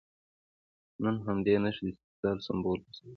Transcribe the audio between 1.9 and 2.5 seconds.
د استقلال